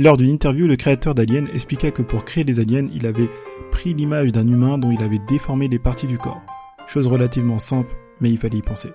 Lors 0.00 0.16
d'une 0.16 0.30
interview, 0.30 0.68
le 0.68 0.76
créateur 0.76 1.12
d'Alien 1.12 1.48
expliqua 1.52 1.90
que 1.90 2.02
pour 2.02 2.24
créer 2.24 2.44
les 2.44 2.60
aliens, 2.60 2.86
il 2.94 3.04
avait 3.04 3.28
pris 3.72 3.94
l'image 3.94 4.30
d'un 4.30 4.46
humain 4.46 4.78
dont 4.78 4.92
il 4.92 5.02
avait 5.02 5.18
déformé 5.28 5.66
les 5.66 5.80
parties 5.80 6.06
du 6.06 6.18
corps. 6.18 6.40
Chose 6.86 7.08
relativement 7.08 7.58
simple, 7.58 7.96
mais 8.20 8.30
il 8.30 8.38
fallait 8.38 8.58
y 8.58 8.62
penser. 8.62 8.90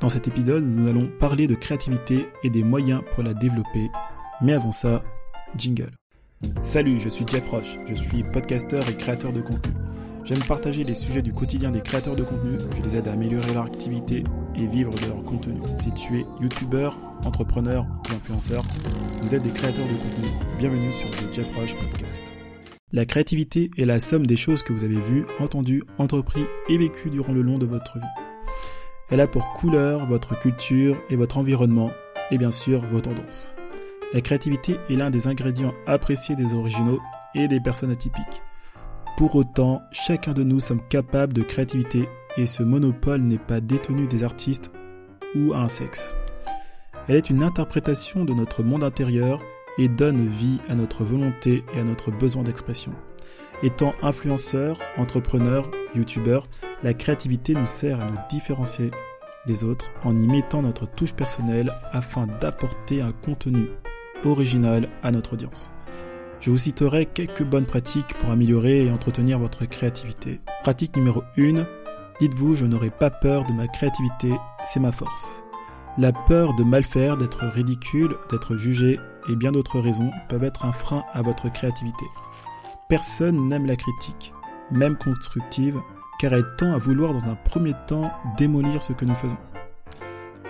Dans 0.00 0.08
cet 0.08 0.28
épisode, 0.28 0.64
nous 0.64 0.88
allons 0.88 1.10
parler 1.18 1.48
de 1.48 1.56
créativité 1.56 2.28
et 2.44 2.50
des 2.50 2.62
moyens 2.62 3.02
pour 3.16 3.24
la 3.24 3.34
développer. 3.34 3.90
Mais 4.40 4.52
avant 4.52 4.70
ça, 4.70 5.02
jingle. 5.56 5.90
Salut, 6.62 7.00
je 7.00 7.08
suis 7.08 7.26
Jeff 7.26 7.48
Roche, 7.48 7.76
je 7.88 7.94
suis 7.94 8.22
podcasteur 8.22 8.88
et 8.88 8.96
créateur 8.96 9.32
de 9.32 9.40
contenu. 9.40 9.72
J'aime 10.22 10.44
partager 10.44 10.84
les 10.84 10.94
sujets 10.94 11.22
du 11.22 11.32
quotidien 11.32 11.72
des 11.72 11.80
créateurs 11.80 12.14
de 12.14 12.22
contenu, 12.22 12.58
je 12.76 12.82
les 12.82 12.94
aide 12.94 13.08
à 13.08 13.12
améliorer 13.12 13.54
leur 13.54 13.64
activité 13.64 14.22
et 14.54 14.66
vivre 14.66 14.92
de 14.92 15.06
leur 15.08 15.24
contenu. 15.24 15.58
Si 15.80 15.90
tu 15.94 16.20
es 16.20 16.26
youtubeur, 16.40 16.96
entrepreneur 17.24 17.86
vous 18.26 19.34
êtes 19.34 19.42
des 19.42 19.50
créateurs 19.50 19.86
de 19.86 19.92
contenu. 19.92 20.28
Bienvenue 20.58 20.92
sur 20.92 21.08
le 21.08 21.32
Jeff 21.32 21.46
Roche 21.56 21.76
Podcast. 21.76 22.22
La 22.92 23.04
créativité 23.04 23.70
est 23.76 23.84
la 23.84 24.00
somme 24.00 24.26
des 24.26 24.36
choses 24.36 24.62
que 24.62 24.72
vous 24.72 24.84
avez 24.84 25.00
vues, 25.00 25.24
entendues, 25.38 25.82
entrepris 25.98 26.44
et 26.68 26.78
vécues 26.78 27.10
durant 27.10 27.32
le 27.32 27.42
long 27.42 27.58
de 27.58 27.66
votre 27.66 27.98
vie. 27.98 28.06
Elle 29.10 29.20
a 29.20 29.26
pour 29.26 29.52
couleur 29.52 30.06
votre 30.06 30.38
culture 30.38 30.96
et 31.10 31.16
votre 31.16 31.38
environnement, 31.38 31.90
et 32.30 32.38
bien 32.38 32.50
sûr 32.50 32.84
vos 32.86 33.00
tendances. 33.00 33.54
La 34.12 34.20
créativité 34.20 34.76
est 34.90 34.94
l'un 34.94 35.10
des 35.10 35.26
ingrédients 35.26 35.74
appréciés 35.86 36.34
des 36.34 36.54
originaux 36.54 37.00
et 37.34 37.46
des 37.46 37.60
personnes 37.60 37.90
atypiques. 37.90 38.42
Pour 39.16 39.36
autant, 39.36 39.82
chacun 39.92 40.32
de 40.32 40.42
nous 40.42 40.60
sommes 40.60 40.86
capables 40.88 41.32
de 41.32 41.42
créativité 41.42 42.08
et 42.36 42.46
ce 42.46 42.62
monopole 42.62 43.20
n'est 43.20 43.38
pas 43.38 43.60
détenu 43.60 44.06
des 44.06 44.22
artistes 44.22 44.70
ou 45.34 45.52
à 45.52 45.58
un 45.58 45.68
sexe. 45.68 46.14
Elle 47.08 47.16
est 47.16 47.30
une 47.30 47.42
interprétation 47.42 48.26
de 48.26 48.34
notre 48.34 48.62
monde 48.62 48.84
intérieur 48.84 49.40
et 49.78 49.88
donne 49.88 50.28
vie 50.28 50.58
à 50.68 50.74
notre 50.74 51.04
volonté 51.04 51.64
et 51.74 51.80
à 51.80 51.84
notre 51.84 52.10
besoin 52.10 52.42
d'expression. 52.42 52.92
Étant 53.62 53.94
influenceur, 54.02 54.78
entrepreneur, 54.98 55.70
youtubeur, 55.94 56.46
la 56.82 56.92
créativité 56.92 57.54
nous 57.54 57.66
sert 57.66 58.00
à 58.00 58.10
nous 58.10 58.18
différencier 58.30 58.90
des 59.46 59.64
autres 59.64 59.90
en 60.04 60.16
y 60.16 60.26
mettant 60.26 60.60
notre 60.60 60.86
touche 60.86 61.14
personnelle 61.14 61.72
afin 61.92 62.26
d'apporter 62.26 63.00
un 63.00 63.12
contenu 63.12 63.68
original 64.24 64.88
à 65.02 65.10
notre 65.10 65.32
audience. 65.32 65.72
Je 66.40 66.50
vous 66.50 66.58
citerai 66.58 67.06
quelques 67.06 67.42
bonnes 67.42 67.66
pratiques 67.66 68.14
pour 68.18 68.30
améliorer 68.30 68.84
et 68.84 68.90
entretenir 68.90 69.38
votre 69.38 69.64
créativité. 69.64 70.40
Pratique 70.62 70.96
numéro 70.96 71.22
1. 71.38 71.66
Dites-vous, 72.20 72.54
je 72.54 72.66
n'aurai 72.66 72.90
pas 72.90 73.10
peur 73.10 73.44
de 73.46 73.52
ma 73.52 73.66
créativité, 73.66 74.32
c'est 74.66 74.80
ma 74.80 74.92
force. 74.92 75.42
La 76.00 76.12
peur 76.12 76.54
de 76.54 76.62
mal 76.62 76.84
faire, 76.84 77.16
d'être 77.16 77.44
ridicule, 77.44 78.14
d'être 78.30 78.56
jugé 78.56 79.00
et 79.28 79.34
bien 79.34 79.50
d'autres 79.50 79.80
raisons 79.80 80.12
peuvent 80.28 80.44
être 80.44 80.64
un 80.64 80.70
frein 80.70 81.02
à 81.12 81.22
votre 81.22 81.48
créativité. 81.48 82.04
Personne 82.88 83.48
n'aime 83.48 83.66
la 83.66 83.74
critique, 83.74 84.32
même 84.70 84.96
constructive, 84.96 85.80
car 86.20 86.34
elle 86.34 86.46
tend 86.56 86.72
à 86.72 86.78
vouloir 86.78 87.14
dans 87.14 87.28
un 87.28 87.34
premier 87.34 87.74
temps 87.88 88.12
démolir 88.36 88.80
ce 88.80 88.92
que 88.92 89.04
nous 89.04 89.16
faisons. 89.16 89.38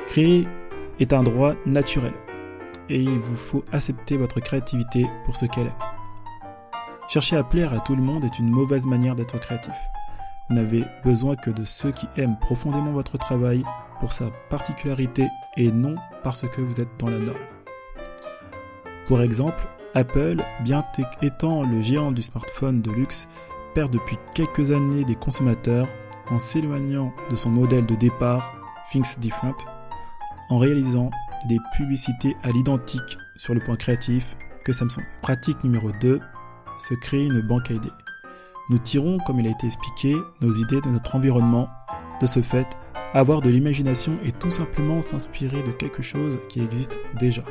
Créer 0.09 0.47
est 1.01 1.15
un 1.15 1.23
droit 1.23 1.55
naturel 1.65 2.12
et 2.91 3.01
il 3.01 3.19
vous 3.19 3.37
faut 3.37 3.65
accepter 3.73 4.19
votre 4.19 4.41
créativité 4.41 5.07
pour 5.25 5.35
ce 5.35 5.47
qu'elle 5.47 5.69
est. 5.69 7.09
Chercher 7.09 7.39
à 7.39 7.43
plaire 7.43 7.73
à 7.73 7.81
tout 7.81 7.97
le 7.97 8.03
monde 8.03 8.25
est 8.25 8.39
une 8.39 8.51
mauvaise 8.51 8.85
manière 8.85 9.15
d'être 9.15 9.39
créatif. 9.39 9.75
Vous 10.51 10.57
n'avez 10.57 10.85
besoin 11.05 11.37
que 11.37 11.51
de 11.51 11.65
ceux 11.65 11.93
qui 11.93 12.07
aiment 12.19 12.39
profondément 12.39 12.93
votre 12.93 13.17
travail 13.17 13.65
pour 14.01 14.13
sa 14.13 14.27
particularité 14.51 15.29
et 15.57 15.71
non 15.71 15.95
parce 16.23 16.47
que 16.49 16.61
vous 16.61 16.81
êtes 16.81 16.97
dans 16.99 17.09
la 17.09 17.19
norme. 17.19 17.39
Pour 19.07 19.23
exemple, 19.23 19.67
Apple, 19.95 20.37
bien 20.61 20.85
étant 21.23 21.63
le 21.63 21.81
géant 21.81 22.13
du 22.13 22.23
smartphone 22.23 22.83
de 22.83 22.91
luxe, 22.91 23.29
perd 23.75 23.93
depuis 23.93 24.19
quelques 24.35 24.71
années 24.71 25.05
des 25.05 25.15
consommateurs 25.15 25.87
en 26.31 26.39
s'éloignant 26.39 27.13
de 27.31 27.37
son 27.37 27.51
modèle 27.51 27.87
de 27.87 27.95
départ, 27.95 28.55
Things 28.91 29.19
Different, 29.19 29.56
en 30.51 30.59
réalisant 30.59 31.11
des 31.49 31.59
publicités 31.77 32.37
à 32.43 32.51
l'identique 32.51 33.19
sur 33.37 33.55
le 33.55 33.61
point 33.61 33.77
créatif 33.77 34.37
que 34.65 34.72
Samsung. 34.72 35.05
Pratique 35.22 35.62
numéro 35.65 35.91
2, 36.01 36.21
se 36.78 36.95
créer 36.95 37.25
une 37.25 37.41
banque 37.41 37.71
à 37.71 37.75
idées. 37.75 37.93
Nous 38.71 38.78
tirons, 38.78 39.19
comme 39.27 39.41
il 39.41 39.47
a 39.47 39.51
été 39.51 39.67
expliqué, 39.67 40.15
nos 40.43 40.53
idées 40.53 40.81
de 40.83 40.91
notre 40.91 41.17
environnement. 41.17 41.69
De 42.21 42.27
ce 42.27 42.43
fait, 42.43 42.67
avoir 43.15 43.41
de 43.41 43.51
l'imagination 43.51 44.15
et 44.25 44.33
tout 44.33 44.51
simplement 44.51 45.03
s'inspirer 45.03 45.63
de 45.63 45.71
quelque 45.73 46.03
chose 46.03 46.39
qui 46.49 46.61
existe 46.61 46.99
déjà. 47.19 47.43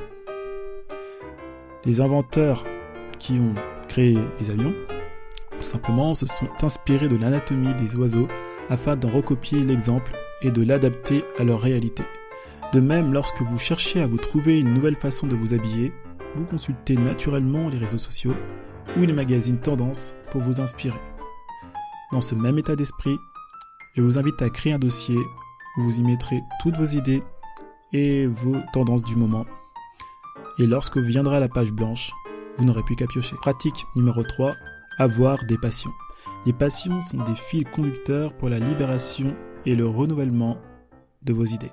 Les 1.85 2.01
inventeurs 2.01 2.65
qui 3.19 3.33
ont 3.33 3.55
créé 3.87 4.17
les 4.39 4.49
avions, 4.49 4.73
tout 5.57 5.63
simplement, 5.63 6.13
se 6.13 6.25
sont 6.25 6.49
inspirés 6.61 7.07
de 7.07 7.17
l'anatomie 7.17 7.73
des 7.75 7.95
oiseaux 7.95 8.27
afin 8.69 8.95
d'en 8.95 9.07
recopier 9.07 9.59
l'exemple 9.61 10.11
et 10.41 10.51
de 10.51 10.61
l'adapter 10.61 11.23
à 11.39 11.43
leur 11.43 11.59
réalité. 11.59 12.03
De 12.73 12.79
même, 12.79 13.13
lorsque 13.13 13.41
vous 13.41 13.57
cherchez 13.57 14.01
à 14.01 14.07
vous 14.07 14.17
trouver 14.17 14.59
une 14.59 14.73
nouvelle 14.73 14.95
façon 14.95 15.25
de 15.25 15.35
vous 15.35 15.53
habiller, 15.53 15.93
vous 16.35 16.45
consultez 16.45 16.95
naturellement 16.95 17.69
les 17.69 17.77
réseaux 17.77 17.97
sociaux 17.97 18.35
ou 18.97 19.01
les 19.01 19.13
magazines 19.13 19.59
tendances 19.59 20.13
pour 20.29 20.41
vous 20.41 20.61
inspirer. 20.61 20.99
Dans 22.11 22.21
ce 22.21 22.35
même 22.35 22.59
état 22.59 22.75
d'esprit, 22.75 23.17
je 23.95 24.01
vous 24.01 24.19
invite 24.19 24.41
à 24.41 24.49
créer 24.49 24.73
un 24.73 24.79
dossier 24.79 25.17
vous 25.77 25.99
y 25.99 26.03
mettrez 26.03 26.43
toutes 26.61 26.75
vos 26.75 26.85
idées 26.85 27.23
et 27.93 28.25
vos 28.27 28.55
tendances 28.73 29.03
du 29.03 29.15
moment. 29.15 29.45
Et 30.59 30.65
lorsque 30.65 30.97
viendra 30.97 31.39
la 31.39 31.47
page 31.47 31.71
blanche, 31.71 32.11
vous 32.57 32.65
n'aurez 32.65 32.83
plus 32.83 32.95
qu'à 32.95 33.05
piocher. 33.05 33.35
Pratique 33.37 33.85
numéro 33.95 34.23
3, 34.23 34.55
avoir 34.97 35.45
des 35.45 35.57
passions. 35.57 35.91
Les 36.45 36.53
passions 36.53 37.01
sont 37.01 37.23
des 37.23 37.35
fils 37.35 37.65
conducteurs 37.71 38.33
pour 38.33 38.49
la 38.49 38.59
libération 38.59 39.35
et 39.65 39.75
le 39.75 39.87
renouvellement 39.87 40.57
de 41.21 41.33
vos 41.33 41.45
idées. 41.45 41.71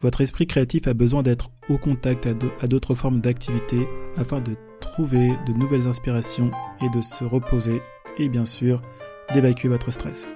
Votre 0.00 0.20
esprit 0.20 0.46
créatif 0.46 0.86
a 0.86 0.94
besoin 0.94 1.22
d'être 1.22 1.50
au 1.68 1.76
contact 1.76 2.26
à 2.26 2.66
d'autres 2.66 2.94
formes 2.94 3.20
d'activités 3.20 3.86
afin 4.16 4.40
de 4.40 4.56
trouver 4.80 5.32
de 5.46 5.52
nouvelles 5.52 5.88
inspirations 5.88 6.50
et 6.80 6.88
de 6.90 7.00
se 7.00 7.24
reposer 7.24 7.82
et 8.16 8.28
bien 8.28 8.44
sûr 8.44 8.80
d'évacuer 9.34 9.68
votre 9.68 9.90
stress. 9.90 10.32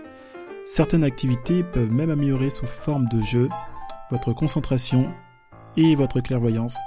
Certaines 0.64 1.02
activités 1.02 1.64
peuvent 1.64 1.92
même 1.92 2.10
améliorer 2.10 2.48
sous 2.48 2.66
forme 2.66 3.08
de 3.08 3.20
jeu 3.20 3.48
votre 4.10 4.32
concentration 4.32 5.12
et 5.76 5.94
votre 5.96 6.20
clairvoyance, 6.20 6.78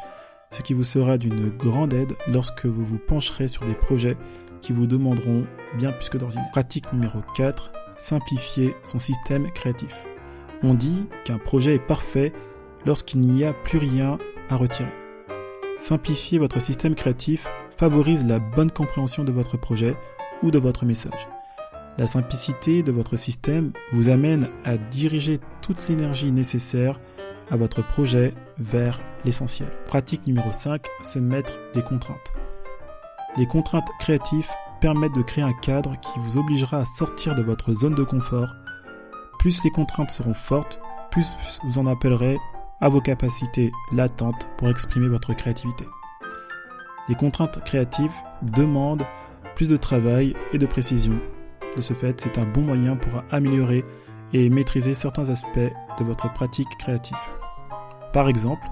ce 0.49 0.61
qui 0.61 0.73
vous 0.73 0.83
sera 0.83 1.17
d'une 1.17 1.49
grande 1.49 1.93
aide 1.93 2.13
lorsque 2.27 2.65
vous 2.65 2.85
vous 2.85 2.99
pencherez 2.99 3.47
sur 3.47 3.65
des 3.65 3.73
projets 3.73 4.15
qui 4.61 4.71
vous 4.71 4.87
demanderont 4.87 5.45
bien 5.77 5.91
plus 5.91 6.09
que 6.09 6.17
d'ordinaire. 6.17 6.49
Pratique 6.51 6.91
numéro 6.93 7.19
4, 7.35 7.73
simplifier 7.97 8.75
son 8.83 8.99
système 8.99 9.51
créatif. 9.51 10.05
On 10.63 10.73
dit 10.73 11.07
qu'un 11.25 11.37
projet 11.37 11.75
est 11.75 11.85
parfait 11.85 12.31
lorsqu'il 12.85 13.19
n'y 13.19 13.43
a 13.43 13.53
plus 13.53 13.77
rien 13.77 14.17
à 14.49 14.55
retirer. 14.55 14.89
Simplifier 15.79 16.39
votre 16.39 16.61
système 16.61 16.95
créatif 16.95 17.47
favorise 17.75 18.25
la 18.25 18.39
bonne 18.39 18.71
compréhension 18.71 19.25
de 19.25 19.33
votre 19.33 19.57
projet 19.57 19.97
ou 20.41 20.49
de 20.49 20.59
votre 20.59 20.85
message. 20.85 21.27
La 21.97 22.07
simplicité 22.07 22.83
de 22.83 22.91
votre 22.91 23.15
système 23.15 23.71
vous 23.93 24.09
amène 24.09 24.49
à 24.65 24.75
diriger 24.75 25.39
toute 25.61 25.87
l'énergie 25.87 26.31
nécessaire 26.31 26.99
à 27.49 27.55
votre 27.55 27.85
projet 27.85 28.33
vers 28.57 28.99
l'essentiel. 29.23 29.69
Pratique 29.87 30.27
numéro 30.27 30.51
5, 30.51 30.85
se 31.03 31.19
mettre 31.19 31.53
des 31.73 31.81
contraintes. 31.81 32.33
Les 33.37 33.47
contraintes 33.47 33.89
créatives 33.99 34.49
permettent 34.81 35.15
de 35.15 35.21
créer 35.21 35.43
un 35.43 35.53
cadre 35.53 35.95
qui 36.01 36.19
vous 36.19 36.37
obligera 36.37 36.79
à 36.79 36.85
sortir 36.85 37.33
de 37.33 37.43
votre 37.43 37.73
zone 37.73 37.95
de 37.95 38.03
confort. 38.03 38.53
Plus 39.39 39.63
les 39.63 39.71
contraintes 39.71 40.11
seront 40.11 40.33
fortes, 40.33 40.79
plus 41.11 41.27
vous 41.63 41.77
en 41.77 41.87
appellerez 41.87 42.37
à 42.81 42.89
vos 42.89 43.01
capacités 43.01 43.71
latentes 43.93 44.47
pour 44.57 44.69
exprimer 44.69 45.07
votre 45.07 45.33
créativité. 45.33 45.85
Les 47.07 47.15
contraintes 47.15 47.63
créatives 47.63 48.11
demandent 48.41 49.05
plus 49.55 49.69
de 49.69 49.77
travail 49.77 50.35
et 50.51 50.57
de 50.57 50.65
précision. 50.65 51.19
De 51.75 51.81
ce 51.81 51.93
fait, 51.93 52.19
c'est 52.21 52.37
un 52.37 52.45
bon 52.45 52.61
moyen 52.61 52.95
pour 52.95 53.23
améliorer 53.31 53.83
et 54.33 54.49
maîtriser 54.49 54.93
certains 54.93 55.29
aspects 55.29 55.59
de 55.99 56.03
votre 56.03 56.31
pratique 56.33 56.69
créative. 56.79 57.17
Par 58.13 58.29
exemple, 58.29 58.65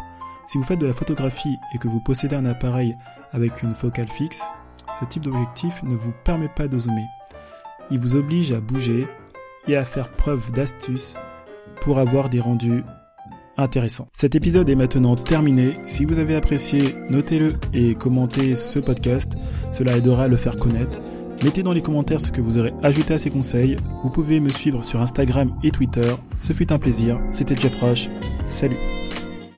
si 0.47 0.57
vous 0.57 0.63
faites 0.63 0.79
de 0.79 0.87
la 0.87 0.93
photographie 0.93 1.57
et 1.73 1.77
que 1.77 1.87
vous 1.87 1.99
possédez 1.99 2.35
un 2.35 2.45
appareil 2.45 2.95
avec 3.31 3.61
une 3.61 3.75
focale 3.75 4.07
fixe, 4.07 4.43
ce 4.99 5.05
type 5.05 5.23
d'objectif 5.23 5.83
ne 5.83 5.95
vous 5.95 6.13
permet 6.23 6.49
pas 6.49 6.67
de 6.67 6.79
zoomer. 6.79 7.07
Il 7.91 7.99
vous 7.99 8.15
oblige 8.15 8.51
à 8.51 8.61
bouger 8.61 9.07
et 9.67 9.75
à 9.75 9.85
faire 9.85 10.09
preuve 10.09 10.51
d'astuce 10.51 11.15
pour 11.81 11.99
avoir 11.99 12.29
des 12.29 12.39
rendus 12.39 12.83
intéressant. 13.57 14.07
Cet 14.13 14.35
épisode 14.35 14.69
est 14.69 14.75
maintenant 14.75 15.15
terminé. 15.15 15.77
Si 15.83 16.05
vous 16.05 16.19
avez 16.19 16.35
apprécié, 16.35 16.95
notez-le 17.09 17.53
et 17.73 17.95
commentez 17.95 18.55
ce 18.55 18.79
podcast. 18.79 19.33
Cela 19.71 19.97
aidera 19.97 20.23
à 20.23 20.27
le 20.27 20.37
faire 20.37 20.55
connaître. 20.55 20.99
Mettez 21.43 21.63
dans 21.63 21.73
les 21.73 21.81
commentaires 21.81 22.21
ce 22.21 22.31
que 22.31 22.41
vous 22.41 22.57
aurez 22.57 22.71
ajouté 22.83 23.13
à 23.13 23.17
ces 23.17 23.29
conseils. 23.29 23.75
Vous 24.01 24.09
pouvez 24.09 24.39
me 24.39 24.49
suivre 24.49 24.85
sur 24.85 25.01
Instagram 25.01 25.53
et 25.63 25.71
Twitter. 25.71 26.13
Ce 26.39 26.53
fut 26.53 26.71
un 26.71 26.79
plaisir. 26.79 27.19
C'était 27.31 27.55
Jeff 27.55 27.79
Roche. 27.81 28.09
Salut. 28.49 28.77